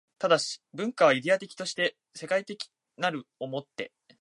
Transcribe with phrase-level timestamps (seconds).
[0.17, 0.39] 但、
[0.73, 3.91] 文化はイデヤ的として世界史的なるを以て